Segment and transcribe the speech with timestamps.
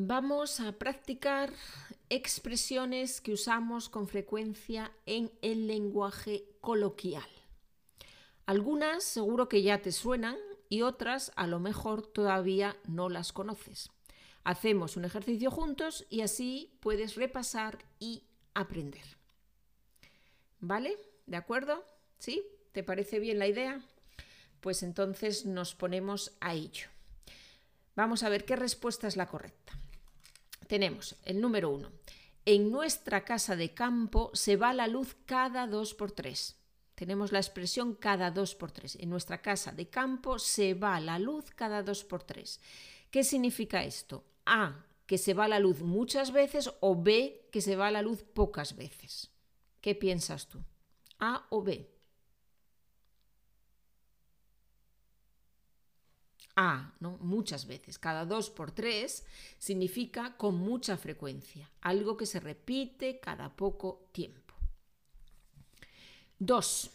[0.00, 1.52] Vamos a practicar
[2.08, 7.28] expresiones que usamos con frecuencia en el lenguaje coloquial.
[8.46, 10.36] Algunas seguro que ya te suenan
[10.68, 13.90] y otras a lo mejor todavía no las conoces.
[14.44, 18.22] Hacemos un ejercicio juntos y así puedes repasar y
[18.54, 19.16] aprender.
[20.60, 20.96] ¿Vale?
[21.26, 21.84] ¿De acuerdo?
[22.20, 22.44] ¿Sí?
[22.70, 23.82] ¿Te parece bien la idea?
[24.60, 26.86] Pues entonces nos ponemos a ello.
[27.96, 29.76] Vamos a ver qué respuesta es la correcta.
[30.68, 31.90] Tenemos el número uno.
[32.44, 36.56] En nuestra casa de campo se va la luz cada dos por tres.
[36.94, 38.96] Tenemos la expresión cada dos por tres.
[38.96, 42.60] En nuestra casa de campo se va la luz cada dos por tres.
[43.10, 44.24] ¿Qué significa esto?
[44.44, 48.22] A, que se va la luz muchas veces o B, que se va la luz
[48.22, 49.30] pocas veces.
[49.80, 50.62] ¿Qué piensas tú?
[51.18, 51.97] A o B.
[56.60, 57.18] A, ¿no?
[57.18, 58.00] Muchas veces.
[58.00, 59.24] Cada dos por tres
[59.58, 64.54] significa con mucha frecuencia, algo que se repite cada poco tiempo.
[66.40, 66.90] 2.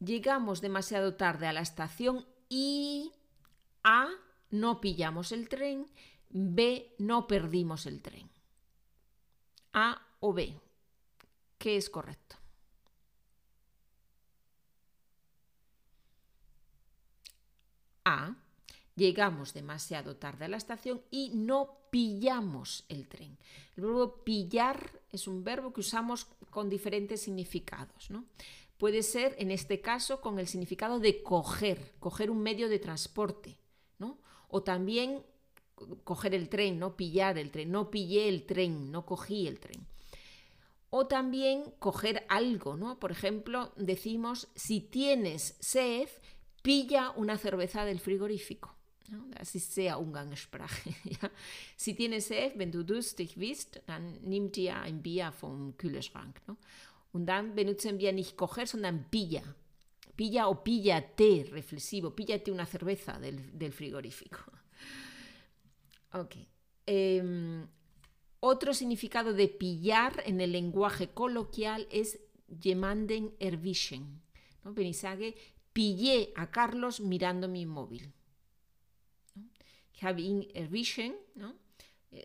[0.00, 3.12] Llegamos demasiado tarde a la estación y
[3.82, 4.08] A.
[4.50, 5.86] No pillamos el tren.
[6.28, 6.94] B.
[6.98, 8.28] No perdimos el tren.
[9.72, 10.54] A o B.
[11.56, 12.36] ¿Qué es correcto?
[18.08, 18.34] A.
[18.96, 23.38] Llegamos demasiado tarde a la estación y no pillamos el tren.
[23.76, 28.10] El verbo pillar es un verbo que usamos con diferentes significados.
[28.10, 28.24] ¿no?
[28.78, 33.58] Puede ser, en este caso, con el significado de coger, coger un medio de transporte,
[33.98, 34.18] ¿no?
[34.48, 35.22] o también
[36.02, 39.86] coger el tren, no pillar el tren, no pillé el tren, no cogí el tren.
[40.90, 42.98] O también coger algo, ¿no?
[42.98, 46.08] Por ejemplo, decimos, si tienes sed,
[46.62, 48.78] pilla una cerveza del frigorífico.
[49.30, 50.94] Das ist sehr Umgangssprache.
[51.04, 51.30] Ja.
[51.76, 56.40] Si tienes sed, wenn du durstig bist, dann nimm dir ein Bier vom Kühlschrank.
[56.46, 56.56] ¿no?
[57.12, 59.42] Und dann benutzen wir nicht coger, sondern pilla.
[60.16, 64.38] Pilla o píllate, reflexivo, píllate una cerveza del, del frigorífico.
[66.10, 66.36] Ok.
[66.86, 67.66] Eh,
[68.40, 72.18] otro significado de pillar en el lenguaje coloquial es
[72.62, 74.22] jemanden erwischen.
[74.64, 74.72] ¿no?
[74.72, 75.34] Benisage,
[75.78, 78.12] pillé a Carlos mirando mi móvil.
[80.02, 81.54] Habe ihn erwischen, ¿no?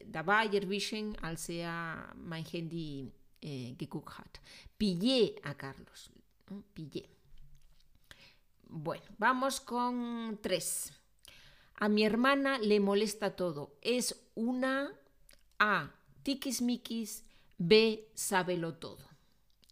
[0.06, 4.40] dabei erwischen, als er mein Handy eh, geguckt hat.
[4.78, 6.10] Pillé a Carlos.
[6.50, 6.64] ¿no?
[6.74, 7.08] Pillé.
[8.64, 10.92] Bueno, vamos con tres.
[11.76, 13.78] A mi hermana le molesta todo.
[13.82, 14.92] Es una
[15.60, 15.92] A.
[16.24, 17.24] Tiquismiquis.
[17.58, 18.10] B.
[18.16, 19.08] Sábelo todo.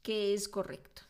[0.04, 1.02] ¿Qué es correcto?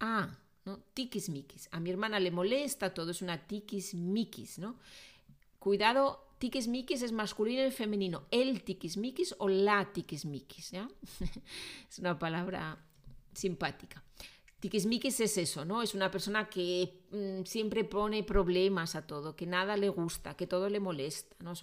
[0.00, 0.38] A.
[0.64, 0.78] ¿no?
[1.00, 1.68] Tiquismiquis.
[1.72, 3.10] A mi hermana le molesta todo.
[3.10, 4.76] Es una tiquismiquis, ¿no?
[5.58, 8.26] Cuidado, tiquismiquis es masculino y femenino.
[8.30, 10.90] El tiquismiquis o la tiquismiquis, ¿ya?
[11.88, 12.78] es una palabra
[13.32, 14.04] simpática.
[14.60, 15.80] Tiquismiquis es eso, ¿no?
[15.80, 20.46] Es una persona que mmm, siempre pone problemas a todo, que nada le gusta, que
[20.46, 21.54] todo le molesta, ¿no?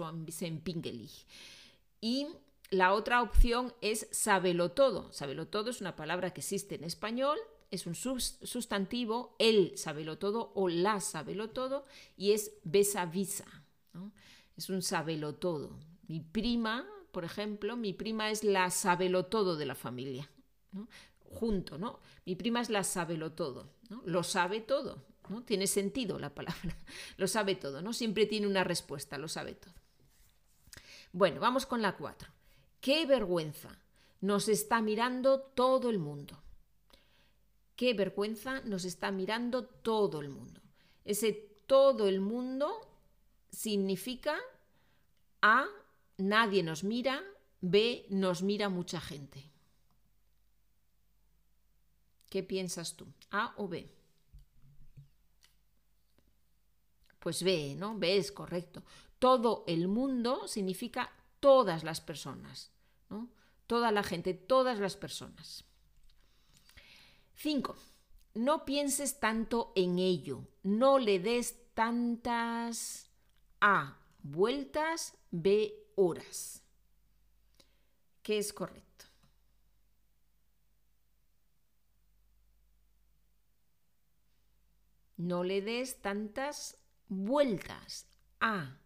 [2.01, 2.27] Y
[2.71, 5.11] la otra opción es sabelo todo.
[5.13, 7.37] Sabelo todo es una palabra que existe en español,
[7.69, 11.85] es un sustantivo, el sabelo todo o la sabelo todo,
[12.15, 13.45] y es besa visa,
[13.93, 14.11] ¿no?
[14.55, 15.77] Es un sabelo todo.
[16.07, 20.29] Mi prima, por ejemplo, mi prima es la sabelo todo de la familia.
[21.29, 21.99] junto, ¿no?
[22.25, 23.69] Mi prima es la sábelo todo.
[24.05, 25.43] Lo sabe todo, ¿no?
[25.43, 26.77] Tiene sentido la palabra,
[27.17, 27.91] lo sabe todo, ¿no?
[27.91, 29.73] Siempre tiene una respuesta, lo sabe todo.
[31.11, 32.29] Bueno, vamos con la 4.
[32.79, 33.77] Qué vergüenza,
[34.21, 36.41] nos está mirando todo el mundo.
[37.77, 40.59] Qué vergüenza, nos está mirando todo el mundo.
[41.05, 41.31] Ese
[41.67, 42.81] todo el mundo
[43.51, 44.35] significa
[45.43, 45.67] A,
[46.17, 47.23] nadie nos mira,
[47.61, 49.51] B, nos mira mucha gente.
[52.31, 53.05] ¿Qué piensas tú?
[53.29, 53.93] ¿A o B?
[57.19, 57.95] Pues B, ¿no?
[57.95, 58.83] B es correcto.
[59.19, 62.71] Todo el mundo significa todas las personas,
[63.11, 63.29] ¿no?
[63.67, 65.63] Toda la gente, todas las personas.
[67.37, 67.75] 5.
[68.33, 70.47] No pienses tanto en ello.
[70.63, 73.11] No le des tantas
[73.61, 73.99] A.
[74.23, 75.13] Vueltas.
[75.29, 75.73] B.
[75.95, 76.63] Horas.
[78.23, 79.05] ¿Qué es correcto?
[85.17, 88.07] No le des tantas vueltas
[88.39, 88.77] a.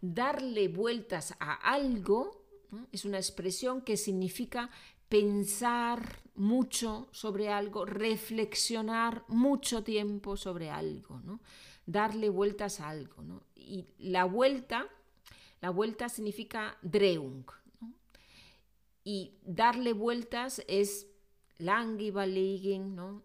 [0.00, 2.42] Darle vueltas a algo
[2.90, 4.70] es una expresión que significa
[5.12, 11.40] pensar mucho sobre algo, reflexionar mucho tiempo sobre algo, ¿no?
[11.84, 13.22] darle vueltas a algo.
[13.22, 13.42] ¿no?
[13.54, 14.88] Y la vuelta,
[15.60, 17.44] la vuelta significa dreung.
[19.04, 21.06] Y darle vueltas es
[21.58, 23.22] lange überlegen, ¿no?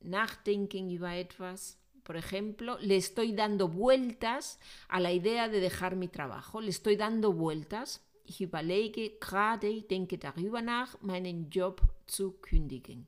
[0.00, 1.78] nachdenken über etwas.
[2.02, 4.58] Por ejemplo, le estoy dando vueltas
[4.88, 8.02] a la idea de dejar mi trabajo, le estoy dando vueltas.
[8.28, 13.06] Ich überlege gerade, denke darüber nach, meinen Job zu kündigen.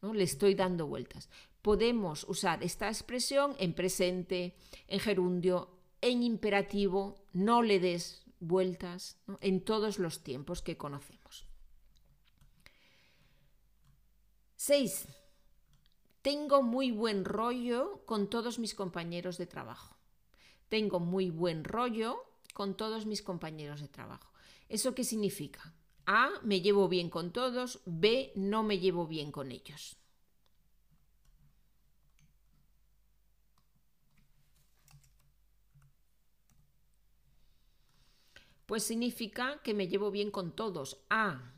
[0.00, 0.14] ¿no?
[0.14, 1.28] Le estoy dando vueltas.
[1.62, 4.54] Podemos usar esta expresión en presente,
[4.86, 5.68] en gerundio,
[6.00, 11.46] en imperativo, no le des vueltas, en todos los tiempos que conocemos.
[14.56, 15.08] 6.
[16.22, 19.96] Tengo muy buen rollo con todos mis compañeros de trabajo.
[20.68, 22.24] Tengo muy buen rollo
[22.54, 24.31] con todos mis compañeros de trabajo.
[24.72, 25.74] ¿Eso qué significa?
[26.06, 29.98] A, me llevo bien con todos, B, no me llevo bien con ellos.
[38.64, 41.04] Pues significa que me llevo bien con todos.
[41.10, 41.52] A.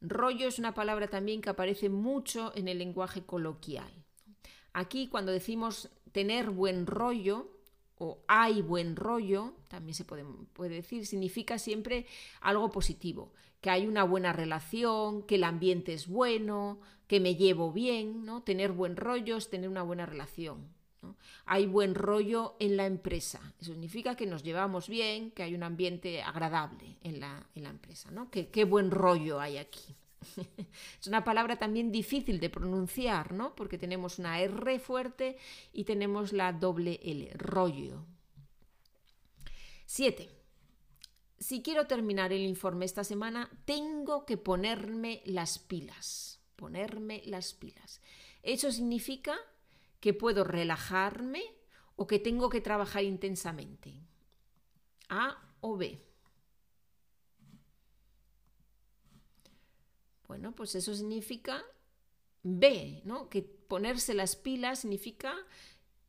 [0.00, 3.92] Rollo es una palabra también que aparece mucho en el lenguaje coloquial.
[4.72, 7.51] Aquí cuando decimos tener buen rollo
[8.02, 12.06] o hay buen rollo, también se puede, puede, decir, significa siempre
[12.40, 17.70] algo positivo, que hay una buena relación, que el ambiente es bueno, que me llevo
[17.70, 18.42] bien, ¿no?
[18.42, 20.66] Tener buen rollo es tener una buena relación.
[21.46, 23.40] Hay buen rollo en la empresa.
[23.60, 28.10] Eso significa que nos llevamos bien, que hay un ambiente agradable en la, empresa.
[28.10, 28.30] ¿no?
[28.30, 29.94] Que, qué buen rollo hay aquí.
[31.00, 33.54] es una palabra también difícil de pronunciar, ¿no?
[33.54, 35.36] porque tenemos una R fuerte
[35.72, 38.04] y tenemos la doble L, rollo.
[39.86, 40.30] 7.
[41.38, 46.40] Si quiero terminar el informe esta semana, tengo que ponerme las pilas.
[46.56, 48.00] Ponerme las pilas.
[48.42, 49.36] Eso significa
[50.00, 51.42] que puedo relajarme
[51.96, 53.94] o que tengo que trabajar intensamente.
[55.08, 56.00] A o B.
[60.32, 61.62] Bueno, pues eso significa
[62.42, 63.28] B, ¿no?
[63.28, 65.34] Que ponerse las pilas significa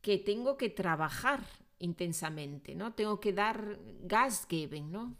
[0.00, 1.44] que tengo que trabajar
[1.78, 2.94] intensamente, ¿no?
[2.94, 5.18] Tengo que dar gas geben, ¿no?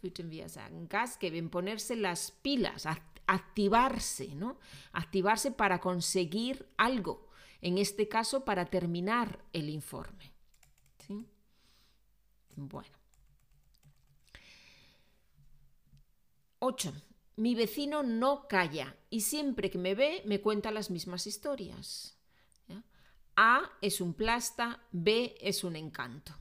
[0.89, 2.87] Gas geben, ponerse las pilas,
[3.27, 4.59] activarse, ¿no?
[4.93, 7.29] Activarse para conseguir algo
[7.61, 10.33] en este caso para terminar el informe.
[12.57, 12.97] Bueno.
[16.61, 16.95] 8.
[17.37, 22.17] Mi vecino no calla y siempre que me ve me cuenta las mismas historias.
[23.37, 26.33] A es un plasta, B es un encanto.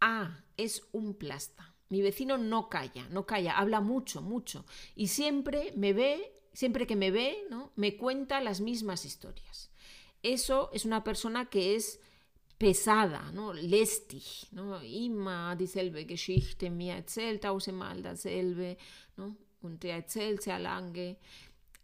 [0.00, 1.74] A es un plasta.
[1.88, 4.64] Mi vecino no calla, no calla, habla mucho, mucho.
[4.94, 7.72] Y siempre me ve, siempre que me ve, ¿no?
[7.74, 9.70] me cuenta las mismas historias.
[10.22, 12.00] Eso es una persona que es
[12.58, 13.52] pesada, ¿no?
[13.52, 14.48] lästig.
[14.52, 14.80] ¿no?
[14.82, 18.76] Immer dieselbe Geschichte, mir erzählt tausendmal dasselbe.
[19.16, 19.36] ¿no?
[19.62, 21.16] Und er erzählt sehr lange.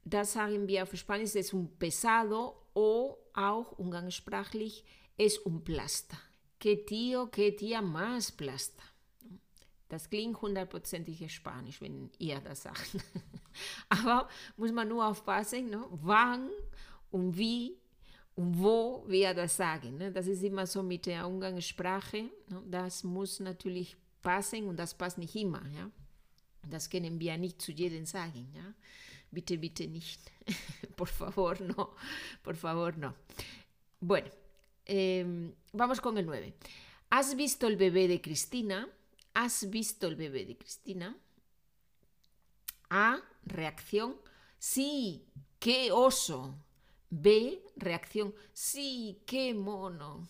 [0.04, 4.84] Das sagen wir auf Spanisch, es un pesado o auch umgangssprachlich
[5.16, 6.18] es un plasta.
[6.58, 8.82] Qué tío, qué tía más plasta.
[9.88, 12.98] Das klingt hundertprozentig Spanisch, wenn ihr das sagt.
[13.88, 15.84] Aber muss man nur aufpassen, ne?
[15.90, 16.50] wann
[17.10, 17.78] und wie
[18.36, 19.96] wo wir das sagen.
[19.96, 20.12] Ne?
[20.12, 22.31] Das ist immer so mit der Umgangssprache.
[22.48, 22.62] Ne?
[22.66, 25.62] Das muss natürlich passen und das passt nicht immer.
[25.74, 25.90] Ja?
[26.69, 28.52] Das können wir nicht zu jedem sagen.
[28.55, 28.74] Ja?
[29.31, 30.20] Bitte, bitte nicht.
[30.96, 31.94] por favor, no.
[32.43, 33.14] Por favor, no.
[34.00, 34.28] Bueno,
[34.84, 36.55] eh, vamos con el 9.
[37.10, 38.88] ¿Has visto el bebé de Cristina?
[39.32, 41.16] ¿Has visto el bebé de Cristina?
[42.90, 44.16] A, reacción,
[44.58, 45.26] sí,
[45.58, 46.55] qué oso.
[47.10, 50.29] B, reacción, sí, qué mono.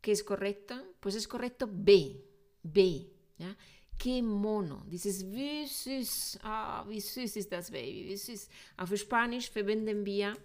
[0.00, 0.74] ¿Qué es correcto?
[1.00, 2.24] Pues es correcto B,
[2.62, 3.08] B.
[3.38, 3.56] ¿ya?
[4.02, 4.82] qué mono.
[4.86, 8.48] Dices, wie süß, ah, wie süß ist das Baby, wie süß.
[8.76, 10.36] Auf Spanisch verwenden wir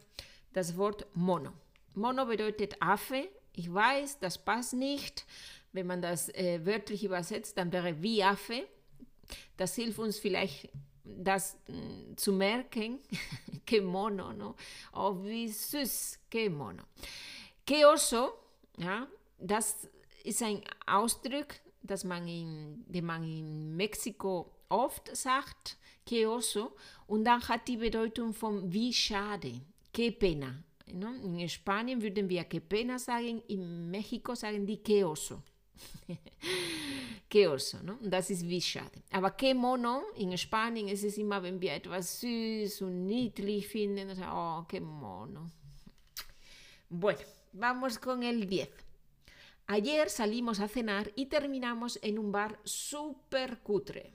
[0.54, 1.54] das Wort mono.
[1.96, 3.30] Mono bedeutet Affe.
[3.58, 5.26] Ich weiß, das passt nicht.
[5.74, 8.68] Wenn man das äh, wörtlich übersetzt, dann wäre wie Affe.
[9.58, 10.70] Das hilft uns vielleicht,
[11.04, 13.00] das mh, mm, zu merken.
[13.66, 14.56] que mono, no?
[14.94, 16.84] Oh, wie süß, que mono.
[17.66, 18.34] Que oso,
[18.78, 19.08] ja,
[19.40, 19.88] das
[20.24, 26.76] ist ein Ausdruck, dass man in, den man in Mexiko oft sagt que oso
[27.08, 29.62] und dann hat die Bedeutung von wie schade,
[29.92, 30.64] qué pena.
[30.94, 31.16] ¿No?
[31.16, 35.44] En Spanien würden wir qué pena sagen, in México sagen die qué oso.
[37.30, 37.98] qué oso, ¿no?
[38.02, 39.02] Das ist wie schade.
[39.12, 44.10] Aber qué mono, in Spanien ist es immer, wenn wir etwas süß und niedlich finden,
[44.24, 45.52] oh, qué mono.
[46.90, 47.20] Bueno,
[47.54, 48.70] vamos con el 10.
[49.68, 54.14] Ayer salimos a cenar y terminamos en un bar súper cutre.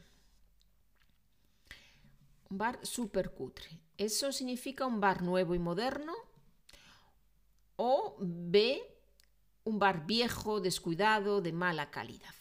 [2.48, 3.78] Un bar súper cutre.
[3.98, 6.14] ¿Eso significa un bar nuevo y moderno?
[7.76, 8.82] O B,
[9.64, 12.34] un bar viejo, descuidado, de mala calidad.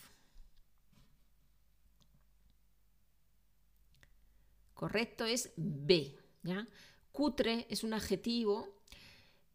[4.74, 6.18] Correcto es B.
[6.44, 6.68] ¿ya?
[7.12, 8.68] Cutre es un adjetivo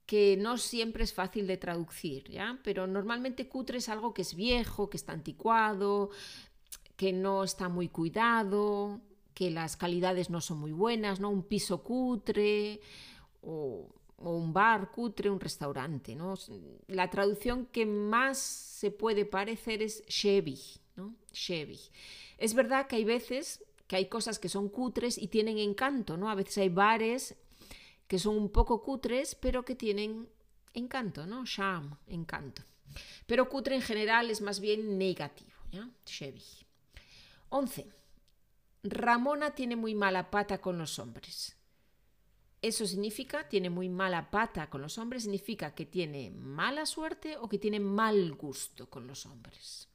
[0.07, 2.61] que no siempre es fácil de traducir, ¿ya?
[2.63, 6.11] Pero normalmente cutre es algo que es viejo, que está anticuado,
[6.97, 9.01] que no está muy cuidado,
[9.35, 11.29] que las calidades no son muy buenas, ¿no?
[11.29, 12.81] Un piso cutre
[13.43, 13.89] o,
[14.19, 16.35] un bar cutre, un restaurante, ¿no?
[16.89, 20.59] La traducción que más se puede parecer es Chevy,
[20.97, 21.15] ¿no?
[22.39, 26.29] Es verdad que hay veces que hay cosas que son cutres y tienen encanto, ¿no?
[26.29, 27.37] A veces hay bares
[28.09, 30.29] que son un poco cutres, pero que tienen
[30.75, 31.45] encanto, ¿no?
[31.45, 32.63] Charm, encanto.
[33.27, 35.89] Pero cutre en general es más bien negativo, ¿ya?
[36.05, 36.43] Chevy.
[37.51, 37.93] 11.
[38.83, 41.56] Ramona tiene muy mala pata con los hombres.
[42.63, 47.49] Eso significa, tiene muy mala pata con los hombres, significa que tiene mala suerte o
[47.49, 49.89] que tiene mal gusto con los hombres.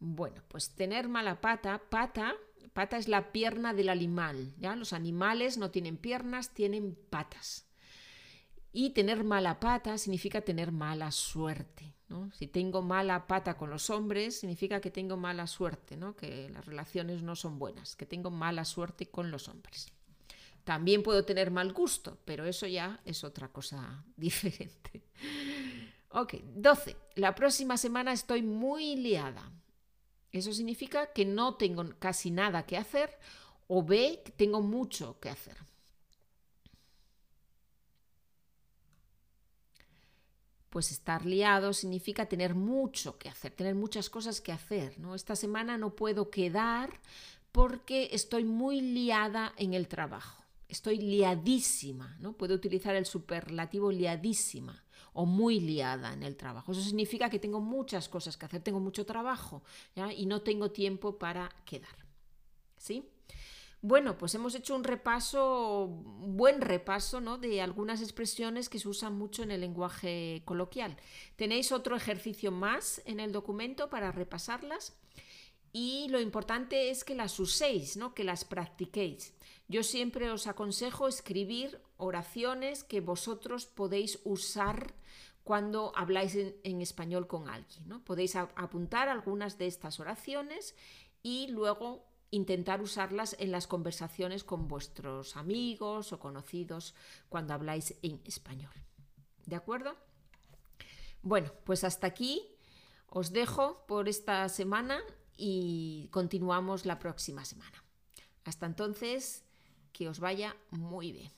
[0.00, 2.34] Bueno, pues tener mala pata, pata,
[2.72, 4.76] pata es la pierna del animal, ¿ya?
[4.76, 7.66] Los animales no tienen piernas, tienen patas.
[8.72, 11.94] Y tener mala pata significa tener mala suerte,
[12.32, 16.16] Si tengo mala pata con los hombres, significa que tengo mala suerte, ¿no?
[16.16, 19.88] Que las relaciones no son buenas, que tengo mala suerte con los hombres.
[20.64, 25.02] También puedo tener mal gusto, pero eso ya es otra cosa diferente.
[26.10, 26.96] Ok, 12.
[27.16, 29.50] La próxima semana estoy muy liada.
[30.32, 33.18] Eso significa que no tengo casi nada que hacer
[33.68, 35.56] o B, que tengo mucho que hacer.
[40.74, 44.98] Pues estar liado significa tener mucho que hacer, tener muchas cosas que hacer.
[44.98, 45.14] ¿no?
[45.14, 46.90] Esta semana no puedo quedar
[47.52, 50.42] porque estoy muy liada en el trabajo.
[50.68, 52.32] Estoy liadísima, ¿no?
[52.32, 56.72] Puedo utilizar el superlativo liadísima o muy liada en el trabajo.
[56.72, 59.62] Eso significa que tengo muchas cosas que hacer, tengo mucho trabajo
[60.16, 61.94] y no tengo tiempo para quedar.
[62.78, 63.08] ¿Sí?
[63.86, 67.36] Bueno, pues hemos hecho un repaso, buen repaso ¿no?
[67.36, 70.96] de algunas expresiones que se usan mucho en el lenguaje coloquial.
[71.36, 74.96] Tenéis otro ejercicio más en el documento para repasarlas
[75.70, 78.14] y lo importante es que las uséis, ¿no?
[78.14, 79.34] que las practiquéis.
[79.68, 84.94] Yo siempre os aconsejo escribir oraciones que vosotros podéis usar
[85.42, 88.02] cuando habláis en, español con alguien.
[88.02, 90.74] Podéis apuntar algunas de estas oraciones
[91.22, 96.94] y luego intentar usarlas en las conversaciones con vuestros amigos o conocidos
[97.28, 98.72] cuando habláis en español.
[99.46, 99.96] ¿De acuerdo?
[101.22, 102.42] Bueno, pues hasta aquí
[103.08, 105.00] os dejo por esta semana
[105.36, 107.84] y continuamos la próxima semana.
[108.44, 109.44] Hasta entonces,
[109.92, 111.32] que os vaya muy bien.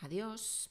[0.00, 0.70] Adiós.